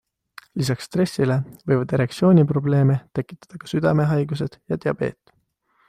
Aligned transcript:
Lisaks 0.61 0.87
stressile 0.87 1.35
võivad 1.71 1.93
erektsiooniprobleeme 1.99 2.97
tekitada 3.21 3.63
ka 3.65 3.71
südamehaigused 3.75 4.63
ja 4.73 4.85
diabeet. 4.87 5.37